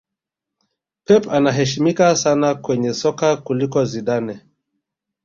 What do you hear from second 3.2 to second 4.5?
kuliko Zidane